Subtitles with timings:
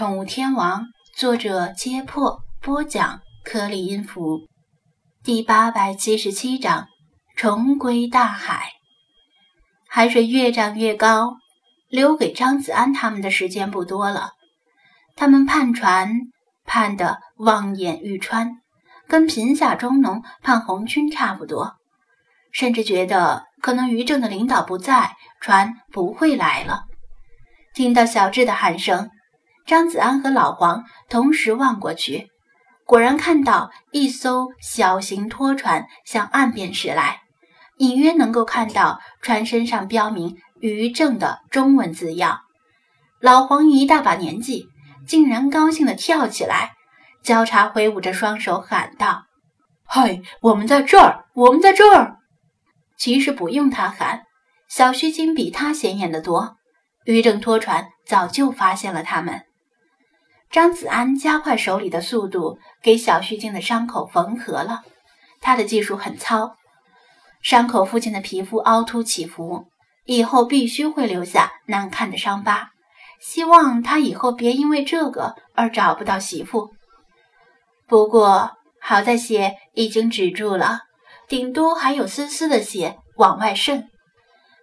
[0.00, 4.48] 宠物天王》，作者：揭破，播讲：颗粒音符，
[5.22, 6.86] 第八百七十七章：
[7.36, 8.70] 重归大海。
[9.86, 11.36] 海水越涨越高，
[11.90, 14.30] 留给张子安他们的时间不多了。
[15.16, 16.08] 他们盼船
[16.64, 18.52] 盼得望眼欲穿，
[19.06, 21.74] 跟贫下中农盼红军差不多，
[22.50, 26.84] 甚至觉得可能于正的领导不在，船不会来了。
[27.74, 29.10] 听到小智的喊声。
[29.70, 32.32] 张子安和老黄同时望过去，
[32.84, 37.20] 果然看到一艘小型拖船向岸边驶来，
[37.76, 42.40] 隐约能够看到船身上标明“于正”的中文字样。
[43.20, 44.66] 老黄一大把年纪，
[45.06, 46.72] 竟然高兴地跳起来，
[47.22, 49.26] 交叉挥舞着双手喊道
[49.86, 52.16] ：“嗨，我们在这儿，我们在这儿！”
[52.98, 54.22] 其实不用他喊，
[54.68, 56.56] 小须鲸比他显眼得多。
[57.04, 59.44] 于正拖船早就发现了他们。
[60.50, 64.82] 张子安加快手里的速度，给小须鲸的伤口缝合了。
[65.40, 66.56] 他的技术很糙，
[67.40, 69.66] 伤口附近的皮肤凹凸起伏，
[70.04, 72.70] 以后必须会留下难看的伤疤。
[73.20, 76.70] 希望他以后别因为这个而找不到媳妇。
[77.86, 80.80] 不过好在血已经止住了，
[81.28, 83.88] 顶多还有丝丝的血往外渗。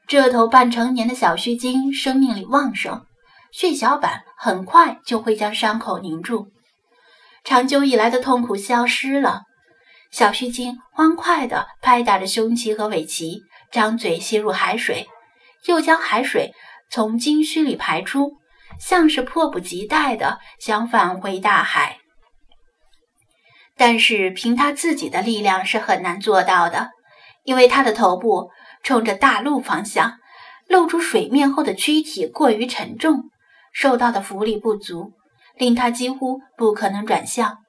[0.05, 3.05] 这头半成年的小须鲸生命力旺盛。
[3.51, 6.47] 血小板很快就会将伤口凝住，
[7.43, 9.41] 长久以来的痛苦消失了。
[10.11, 15.07] 小须鲸欢快地拍打着胸鳍和尾鳍，张嘴吸入海水，
[15.65, 16.53] 又将海水
[16.91, 18.33] 从鲸须里排出，
[18.79, 21.97] 像是迫不及待地想返回大海。
[23.75, 26.91] 但是凭他自己的力量是很难做到的，
[27.43, 28.51] 因为他的头部
[28.83, 30.19] 冲着大陆方向，
[30.67, 33.23] 露出水面后的躯体过于沉重。
[33.77, 35.13] 受到的浮力不足，
[35.55, 37.59] 令他几乎不可能转向，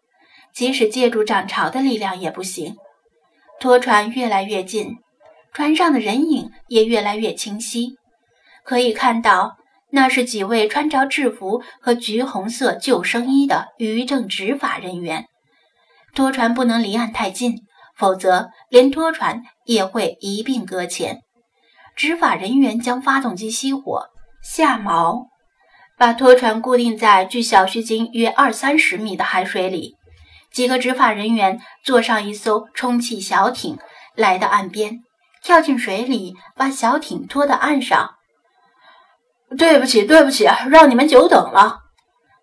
[0.54, 2.76] 即使借助涨潮的力量也不行。
[3.60, 4.96] 拖船越来越近，
[5.52, 7.96] 船上的人影也越来越清晰，
[8.64, 9.58] 可以看到
[9.90, 15.26] 那是几位穿着制服和橘红色救生衣的渔政执法人员。
[16.14, 21.20] 拖船不能离岸太近，否则连拖船也会一并搁浅。
[21.94, 24.06] 执法人员将发动机熄火，
[24.42, 25.26] 下锚。
[25.98, 29.96] 把拖船固定在距小须鲸约二三十米的海水里，
[30.52, 33.76] 几个执法人员坐上一艘充气小艇，
[34.14, 35.00] 来到岸边，
[35.42, 38.14] 跳进水里，把小艇拖到岸上。
[39.58, 41.80] 对不起，对不起，让你们久等了。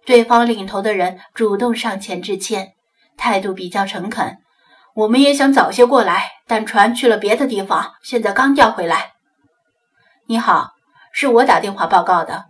[0.06, 2.74] 对方领头的人主动上前致歉，
[3.16, 4.38] 态度比较诚恳。
[4.96, 9.14] 我们也想早些过来，但船去了别的地方，现在刚调回来。
[10.28, 10.72] 你好，
[11.14, 12.46] 是我打电话报告的。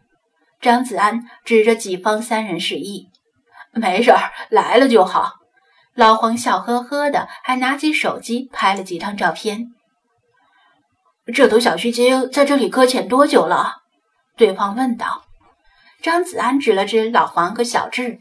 [0.66, 3.12] 张子安指着己方三人示意
[3.72, 5.34] ：“没事儿，来了就好。”
[5.94, 9.68] 老黄笑呵呵的，还拿起手机拍了几张照片。
[11.32, 13.84] 这头小须鲸在这里搁浅多久了？
[14.36, 15.22] 对方问道。
[16.02, 18.18] 张子安指了指老黄和小智：“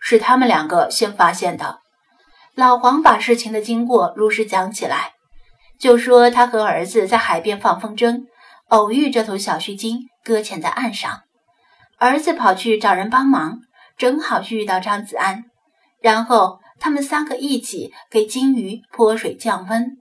[0.00, 1.80] 是他们两个先发现的。”
[2.56, 5.12] 老黄把事情的经过如实讲起来，
[5.78, 8.22] 就说他和儿子在海边放风筝，
[8.68, 11.24] 偶遇这头小须鲸搁浅在岸上。
[11.98, 13.60] 儿子跑去找人帮忙，
[13.96, 15.44] 正好遇到张子安，
[16.00, 19.96] 然后他们三个一起给鲸鱼泼水降温。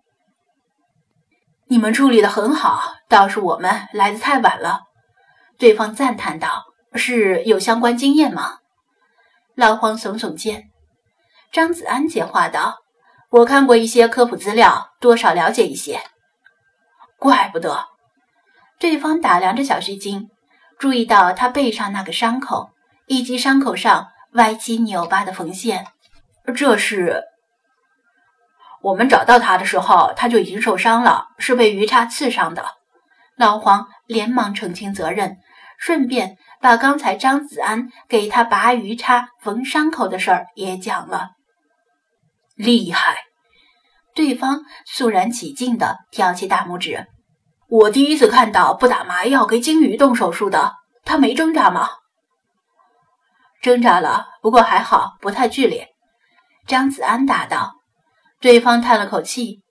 [1.67, 4.81] 你们处理的很好，倒是我们来的太晚了。
[5.57, 8.59] 对方赞叹道：“是有相关经验吗？”
[9.55, 10.65] 老黄耸耸肩。
[11.51, 12.79] 张子安接话道
[13.31, 16.01] ：“我看过一些科普资料，多少了解一些。”
[17.17, 17.85] 怪不得。
[18.77, 20.29] 对方打量着小须鲸。
[20.77, 22.71] 注意到他背上那个伤口，
[23.07, 25.87] 以及伤口上歪七扭八的缝线，
[26.55, 27.23] 这是
[28.81, 32.65] 我们找到他的时候，他就已经受伤了，是被鱼叉刺伤的。
[33.35, 35.37] 老黄连忙澄清责任，
[35.77, 41.31] 顺便把刚才张子安给他拔鱼叉、缝伤口的事儿也讲了。
[42.55, 43.17] 厉害！
[44.13, 47.07] 对方肃然起敬地挑起大拇指。
[47.67, 51.89] 我第一次看到不打麻药给鲸鱼动手术的，他没挣扎吗？
[53.61, 55.89] 挣扎了，不过还好，不太剧烈。
[56.67, 57.73] 张子安答道。
[58.39, 59.63] 对方叹了口气：“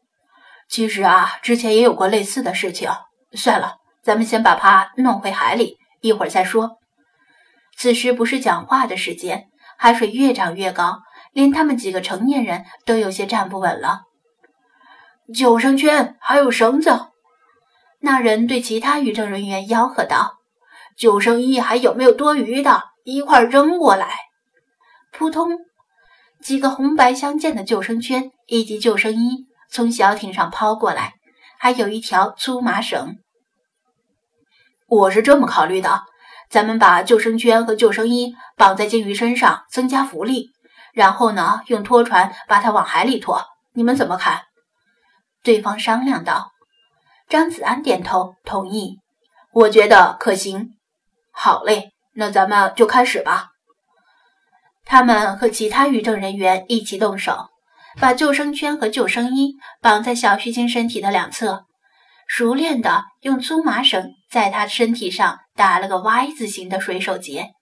[0.69, 2.91] 其实啊，之前也有过类似的事情。
[3.33, 6.79] 算了，咱们先把它弄回海里，一会儿再说。”
[7.79, 9.49] 此时不是讲话的时间，
[9.79, 11.03] 海水越涨越高，
[11.33, 14.03] 连他们几个成年人都有些站不稳了。
[15.33, 17.11] 救生圈还有绳子。
[18.05, 20.35] 那人对其他渔政人员吆喝道
[20.95, 22.83] ：“救生衣还有没有多余的？
[23.03, 24.15] 一块扔过来。
[25.11, 25.59] 扑通，
[26.43, 31.15] 几个红白相间的救生圈以及救生衣从小艇上抛过来，
[31.59, 33.17] 还有一条粗麻绳。
[34.87, 36.03] 我是这么考虑的：
[36.51, 40.51] 咱们把救生圈和救生衣绑在鲸鱼身上，增加浮力，
[40.93, 43.43] 然后呢，用拖船把它往海里拖。
[43.73, 44.43] 你们怎么看？
[45.43, 46.51] 对方商量道。
[47.29, 48.99] 张子安点头同意。
[49.53, 50.71] 我觉得可行。
[51.31, 53.51] 好嘞，那咱们就开始吧。
[54.85, 57.49] 他们和其他渔政人员一起动手，
[57.99, 61.65] 把救生圈和救生衣绑在小须鲸身体的两侧，
[62.27, 67.53] 熟练的用粗麻绳在他身体上打了个 Y 字形的水手结。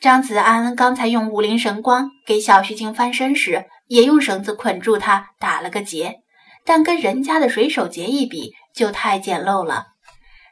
[0.00, 6.19] 张子安刚才用五灵神光给小须鲸翻身时，也用绳子捆住它打了个结，
[6.64, 9.88] 但跟人家的水手结一比，就太简陋了。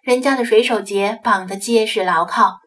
[0.03, 2.61] 人家的水手结绑得结实牢靠，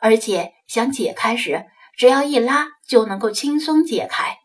[0.00, 1.66] 而且想解开时，
[1.96, 4.38] 只要一拉就能够轻松解开。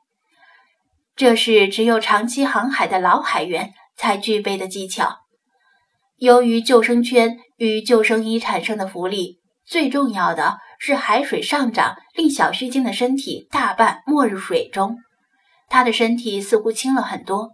[1.16, 5.20] 这是只有长期航海的老海员才具备的技巧。
[6.18, 14.98] 由于救生圈与救生衣产生的浮力，最重要的是海水上涨令小须鲸的身体大半没入水中，
[15.70, 17.52] 它的身体似乎轻了很多。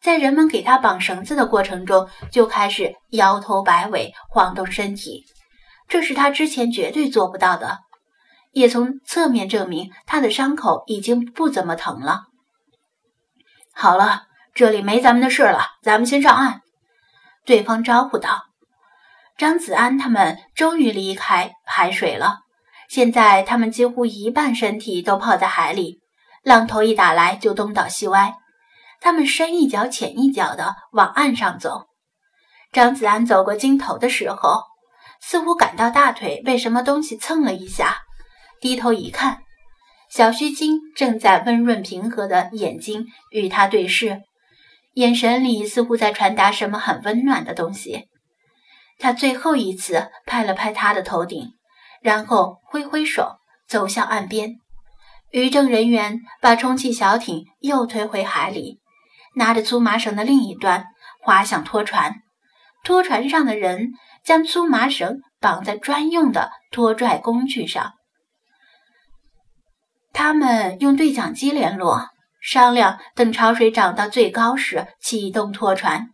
[0.00, 5.24] 在人们给他绑绳子的过程中，就开始摇头摆尾、晃动身体，
[5.88, 7.80] 这是他之前绝对做不到的，
[8.52, 12.24] 也从侧面证明他的伤口已经不怎么疼了。
[13.72, 16.62] 好了，这里没咱们的事了，咱们先上岸。
[17.44, 18.44] 对方招呼道。
[19.36, 22.38] 张子安他们终于离开海水了，
[22.88, 26.00] 现在他们几乎一半身体都泡在海里，
[26.42, 28.34] 浪头一打来就东倒西歪。
[29.06, 31.86] 他们深一脚浅一脚地往岸上走。
[32.72, 34.64] 张子安走过鲸头的时候，
[35.20, 37.98] 似乎感到大腿被什么东西蹭了一下，
[38.60, 39.42] 低头一看，
[40.10, 44.22] 小须鲸正在温润平和的眼睛与他对视，
[44.94, 48.08] 眼神里似乎在传达什么很温暖的东西。
[48.98, 51.52] 他最后一次拍了拍他的头顶，
[52.02, 53.36] 然后挥挥手
[53.68, 54.56] 走向岸边。
[55.30, 58.80] 渔政人员把充气小艇又推回海里。
[59.36, 60.86] 拿着粗麻绳的另一端
[61.20, 62.22] 滑向拖船，
[62.82, 63.90] 拖船上的人
[64.24, 67.92] 将粗麻绳绑在专用的拖拽工具上。
[70.14, 72.08] 他们用对讲机联络，
[72.40, 76.08] 商量等潮水涨到最高时启动拖船。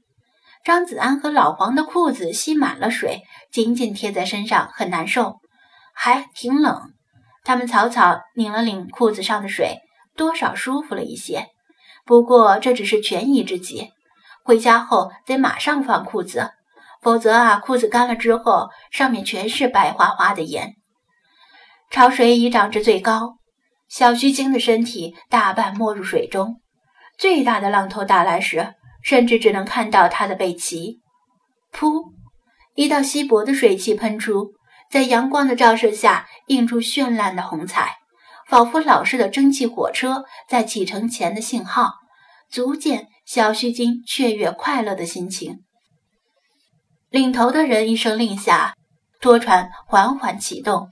[0.65, 3.23] 张子安和老黄的裤子吸满了水，
[3.53, 5.37] 紧紧贴在身上，很难受，
[5.95, 6.93] 还挺冷。
[7.45, 9.79] 他们草草拧了拧裤子上的水，
[10.17, 11.47] 多少舒服了一些。
[12.05, 13.91] 不过这只是权宜之计，
[14.45, 16.51] 回家后得马上换裤子，
[17.01, 20.75] 否则啊，裤子干了之后上面全是白花花的盐。
[21.91, 23.37] 潮水已涨至最高，
[23.89, 26.61] 小须鲸的身体大半没入水中，
[27.19, 31.01] 最大的浪头打来时，甚至只能看到它的背鳍。
[31.73, 32.13] 噗！
[32.75, 34.55] 一道稀薄的水汽喷出，
[34.91, 37.99] 在阳光的照射下映出绚烂的红彩。
[38.53, 41.95] 仿佛老式的蒸汽火车在启程前的信号，
[42.51, 45.61] 足见小须鲸雀跃快乐的心情。
[47.09, 48.75] 领头的人一声令下，
[49.23, 50.91] 拖船缓缓启动，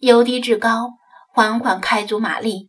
[0.00, 0.90] 由低至高，
[1.32, 2.68] 缓缓开足马力。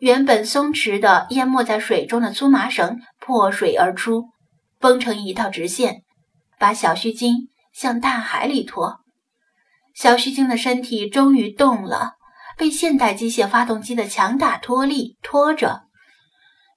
[0.00, 4.24] 原本松弛的淹没在水中的粗麻绳破水而出，
[4.80, 6.02] 绷成一道直线，
[6.58, 8.98] 把小须鲸向大海里拖。
[9.94, 12.17] 小须鲸的身体终于动了。
[12.58, 15.82] 被现代机械发动机的强大拖力拖着，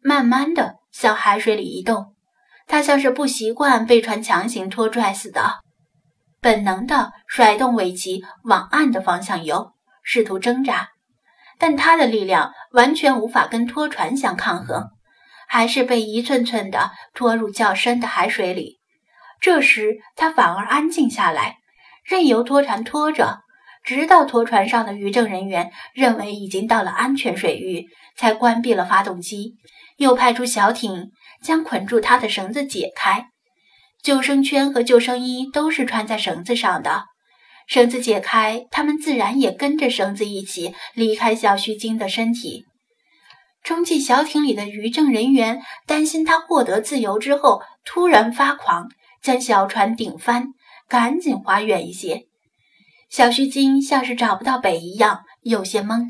[0.03, 2.15] 慢慢的向海水里移动。
[2.67, 5.61] 它像是不习惯被船强行拖拽似的，
[6.39, 9.73] 本能的甩动尾鳍往岸的方向游，
[10.03, 10.89] 试图挣扎。
[11.57, 14.91] 但它的力量完全无法跟拖船相抗衡，
[15.47, 18.79] 还是被一寸寸的拖入较深的海水里。
[19.39, 21.57] 这时，它反而安静下来，
[22.03, 23.41] 任由拖船拖着。
[23.83, 29.55] 直到拖船上的渔政人员认为已经到了安全水域，才关闭了发动机，
[29.97, 31.11] 又派出小艇
[31.41, 33.27] 将捆住他的绳子解开。
[34.03, 37.03] 救生圈和救生衣都是穿在绳子上的，
[37.67, 42.65] 绳子解开，他们自然也跟着绳子一起离开小须鲸的身体。
[43.63, 48.89] 充气小艇里的渔政人员担心他获得自由之后突然发狂，
[49.21, 50.47] 将小船顶翻，
[50.87, 52.23] 赶紧划远一些。
[53.11, 56.07] 小须鲸像是找不到北一样，有些懵，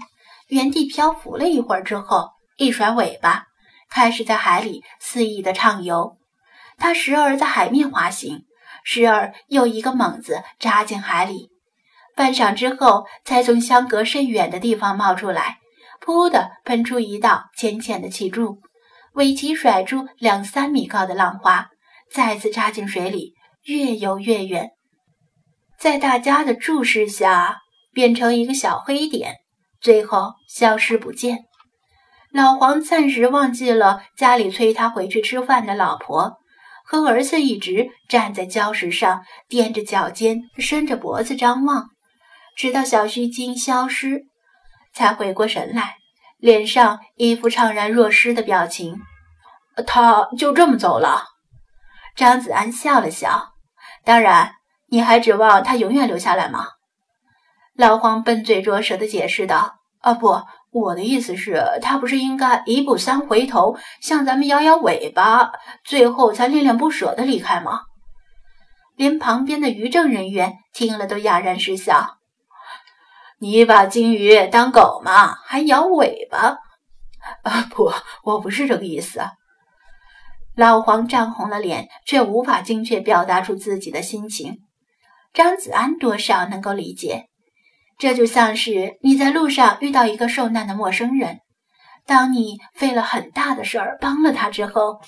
[0.50, 3.46] 原地漂浮了一会儿之后，一甩尾巴，
[3.90, 6.20] 开始在海里肆意的畅游。
[6.78, 8.46] 它时而在海面滑行，
[8.84, 11.50] 时而又一个猛子扎进海里，
[12.16, 15.58] 半晌之后，才从相隔甚远的地方冒出来，
[16.06, 18.60] 噗的喷出一道浅浅的气柱，
[19.14, 21.72] 尾鳍甩出两三米高的浪花，
[22.12, 24.70] 再次扎进水里，越游越远，
[25.82, 27.58] 在大家的注视下，
[27.92, 29.38] 变成一个小黑点，
[29.82, 31.46] 最后消失不见。
[32.32, 36.38] 老黄暂时忘记了家里催他回去吃饭的老婆，
[36.86, 41.88] 和儿子一直站在礁石上，踮着脚尖，伸着脖子张望，
[42.56, 44.26] 直到小须鲸消失，
[44.94, 45.96] 才回过神来，
[46.38, 49.00] 脸上一副怅然若失的表情。
[49.88, 51.24] 他就这么走了？
[52.16, 53.54] 张子安笑了笑。
[54.06, 54.54] 当然，
[54.92, 56.68] 你还指望他永远留下来吗？
[57.76, 65.52] 老黄笨嘴拙舌地解释道：“啊，不。”我的意思是，他不是应该一步三回头，向咱们摇摇尾巴，
[65.84, 67.82] 最后才恋恋不舍的离开吗？
[68.96, 72.18] 连旁边的渔政人员听了都哑然失笑。
[73.40, 75.36] 你把金鱼当狗吗？
[75.46, 76.58] 还摇尾巴？
[77.44, 77.92] 啊，不，
[78.24, 79.22] 我不是这个意思。
[80.56, 84.60] 老黄涨红了脸，却无法精确表达出自己的心情。
[85.34, 87.28] 张子安多少能够理解。
[87.98, 91.40] 这就像是你在路上遇到一个受难的陌生人，
[92.08, 95.00] 当你费了很大的事儿帮了他之后，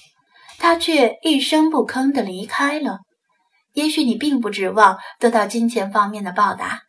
[0.59, 2.99] 他却一声不吭地离开了。
[3.73, 6.81] 也许你并不指望得到金钱方面的报答，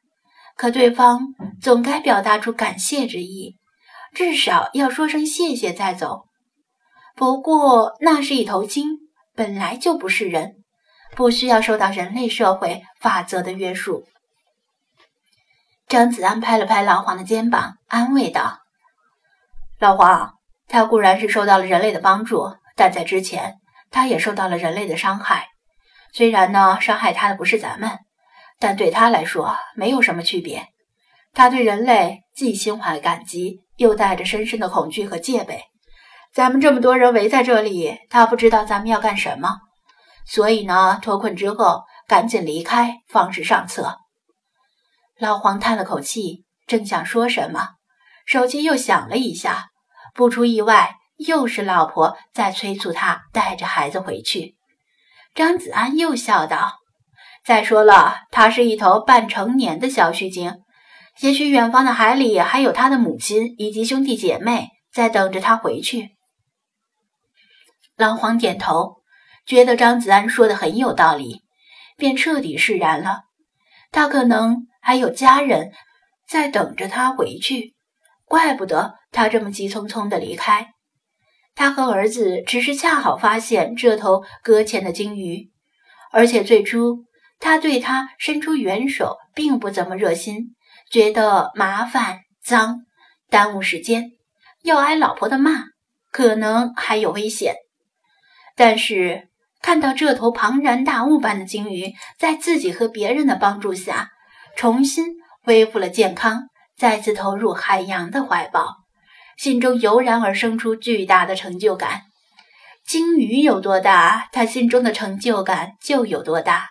[0.57, 3.57] 可对方总该表达出感谢之意，
[4.12, 6.25] 至少要说声谢谢再走。
[7.17, 8.99] 不过那是一头鲸，
[9.35, 10.57] 本来就不是人，
[11.14, 14.04] 不需要受到人类社会法则的约束。
[15.87, 18.61] 张子安拍了拍老黄的肩膀，安慰道
[19.78, 20.35] ：“老黄，
[20.66, 23.56] 他固然是受到了人类的帮助，但在之前，
[23.90, 25.49] 他也受到了人类的伤害。
[26.12, 27.99] 虽然呢，伤害他的不是咱们，
[28.59, 30.68] 但对他来说没有什么区别。
[31.35, 35.64] 他对人类既心怀感激，又带着深深的恐惧和戒备。
[36.33, 39.59] 咱们这么多人围在这里，他不知道咱们要干什么，
[40.26, 43.99] 所以呢，脱困之后赶紧离开，方是上策。”
[45.19, 47.71] 老黄叹了口气，正想说什么，
[48.26, 49.69] 手机又响了一下。
[50.14, 54.54] 不出意外，又是老婆在催促他带着孩子回去。
[55.35, 56.78] 张子安又笑道
[57.45, 60.62] ：“再说了，他是一头半成年的小须鲸，
[61.21, 66.11] 也许远方的海里还有他的母亲以及兄弟姐妹在等着他回去。”
[67.97, 69.02] 老黄点头，
[69.46, 71.42] 觉得张子安说的很有道理，
[71.96, 73.22] 便彻底释然了。
[73.90, 74.66] 他可能。
[74.86, 75.72] 还有家人
[76.28, 77.74] 在等着他回去，
[78.26, 80.74] 怪不得他这么急匆匆的离开。
[81.54, 85.50] 他和儿子只是恰好发现这头搁浅的鲸鱼，
[86.12, 87.06] 而且最初
[87.40, 90.54] 他对他伸出援手并不怎么热心，
[90.90, 92.80] 觉得麻烦、脏、
[93.30, 94.10] 耽误时间，
[94.64, 95.64] 要挨老婆的骂，
[96.10, 97.54] 可能还有危险。
[98.54, 99.30] 但是
[99.64, 104.11] 看到这头庞然大物般的鲸鱼在自己和别人的帮助下，
[104.59, 105.06] 重新
[105.42, 108.76] 恢复了健康，再次投入海洋的怀抱，
[109.38, 112.02] 心中油然而生出巨大的成就感。
[112.87, 116.68] 鲸鱼有多大，他心中的成就感就有多大。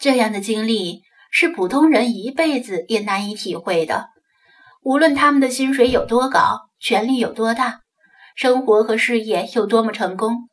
[0.00, 4.08] 这样的经历是普通人一辈子也难以体会的。
[4.82, 7.82] 无论他们的薪水有多高，权力有多大，
[8.34, 10.49] 生活和事业有多么成功，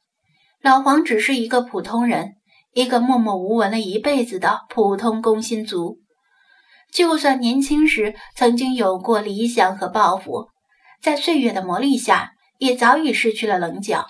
[0.61, 2.33] 老黄只是一个普通人。
[2.73, 5.97] 一个默默无闻了一辈子的普通工薪族，
[6.93, 10.49] 就算年轻时曾经有过理想和抱负，
[11.01, 14.05] 在岁月的磨砺下，也早已失去了棱角。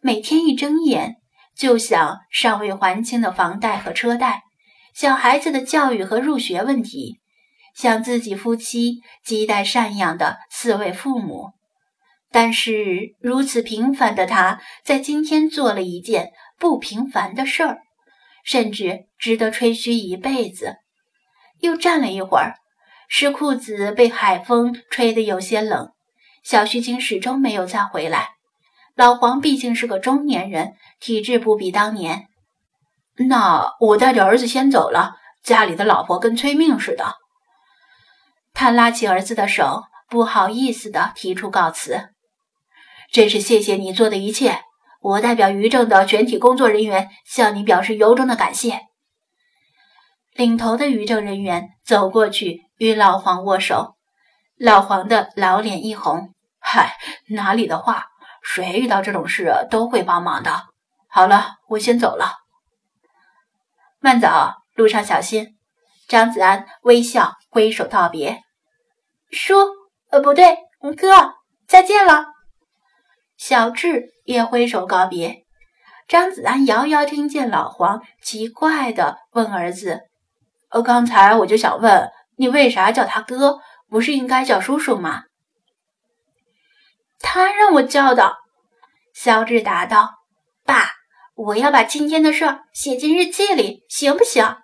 [0.00, 1.18] 每天一睁眼，
[1.56, 4.42] 就想尚未还清的房贷和车贷，
[4.92, 7.20] 想孩子的教育和入学问题，
[7.76, 11.52] 想自己夫妻亟待赡养的四位父母。
[12.32, 17.78] 但是如此平凡的他，在今天做了一件不平凡的事儿。
[18.44, 20.78] 甚至值得吹嘘一辈子。
[21.60, 22.56] 又站了一会儿，
[23.08, 25.92] 湿裤子被海风吹得有些冷。
[26.42, 28.30] 小须鲸始终没有再回来。
[28.96, 32.26] 老黄毕竟是个中年人，体质不比当年。
[33.28, 37.14] 那我带着儿子先走了，家里的老婆跟催命似的。
[38.52, 42.08] 他拉起儿子的手，不好意思地提出告辞。
[43.12, 44.62] 真是谢谢你做的一切。
[45.02, 48.80] 我代表渔政的全体工作人员向你表示由衷的感谢。
[50.32, 53.96] 领头的渔政人员走过去与老黄握手，
[54.56, 56.96] 老黄的老脸一红：“嗨，
[57.28, 58.06] 哪里的话，
[58.42, 60.68] 谁遇到这种事都会帮忙的。
[61.06, 62.36] 好了，我先走了，
[64.00, 64.28] 慢走，
[64.74, 65.58] 路上小心。”
[66.08, 68.42] 张子安微笑挥手道别
[69.30, 69.54] ：“叔，
[70.10, 70.56] 呃，不对，
[70.96, 71.34] 哥，
[71.66, 72.31] 再见了。”
[73.44, 75.42] 小智也挥手告别。
[76.06, 80.02] 张子安遥遥听见老黄奇怪的问儿子
[80.70, 83.58] ：“呃，刚才我就想问你，为啥叫他哥？
[83.88, 85.24] 不是应该叫叔叔吗？”
[87.18, 88.36] 他让我叫的。
[89.12, 90.10] 小智答道
[90.64, 90.92] ：“爸，
[91.34, 94.58] 我要把今天的事写进日记里，行不行？”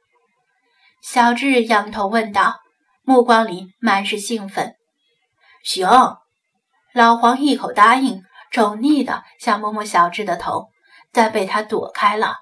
[1.03, 2.55] 小智仰头问道，
[3.03, 4.77] 目光里满是兴奋。
[5.67, 5.89] “行。”
[6.95, 10.69] 老黄一口答应，宠溺的想摸摸小智的头。
[11.11, 12.37] 但被他躲开了。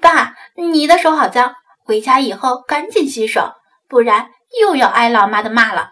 [0.00, 3.54] 爸，你的手好脏，回家以后赶紧洗手，
[3.88, 4.30] 不然
[4.60, 5.90] 又要挨老妈的骂了。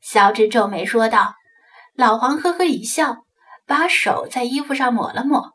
[0.00, 1.34] 小智皱眉说道。
[1.96, 3.24] 老黄呵呵一笑，
[3.66, 5.54] 把手在衣服上抹了抹。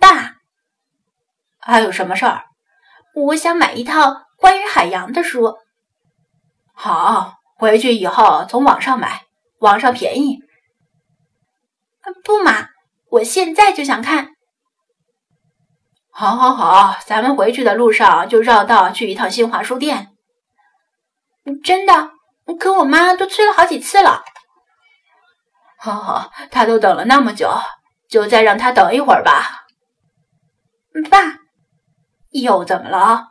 [0.00, 0.36] 爸，
[1.58, 2.44] 还有什么事儿？
[3.16, 5.56] 我想买一套关于海洋的书。
[6.72, 9.22] 好，回去以后从网上买，
[9.58, 10.38] 网上便宜。
[12.24, 12.68] 不嘛。
[13.10, 14.30] 我现在就想看。
[16.12, 20.08] 好，好，好，咱们回去的路上就绕道去一趟新华书店。
[21.64, 22.10] 真的？
[22.58, 24.22] 可我妈都催了好几次了。
[25.78, 27.48] 好好，她都等了那么久，
[28.08, 29.66] 就再让她等一会儿吧。
[31.10, 31.18] 爸，
[32.30, 33.28] 又怎么了？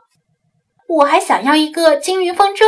[0.88, 2.64] 我还想要一个金鱼风筝。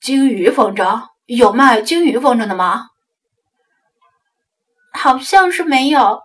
[0.00, 1.08] 金鱼风筝？
[1.26, 2.89] 有卖金鱼风筝的吗？
[4.92, 6.22] 好像是没有，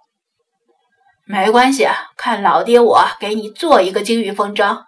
[1.25, 4.85] 没关系，看老爹我给你做一个鲸鱼风筝。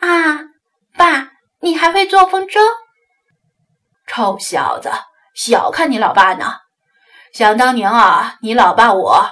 [0.00, 0.40] 啊，
[0.96, 1.30] 爸，
[1.60, 2.60] 你还会做风筝？
[4.06, 4.90] 臭小子，
[5.34, 6.58] 小看你老爸呢！
[7.32, 9.30] 想当年啊，你老爸我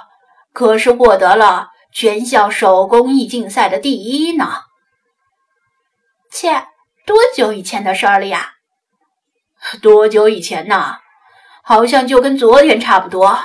[0.53, 4.63] 可是获得了全校手工艺竞赛的第一呢。
[6.31, 6.67] 切，
[7.05, 8.53] 多久以前的事儿了呀？
[9.81, 11.00] 多久以前呢？
[11.63, 13.37] 好像就跟昨天差不多。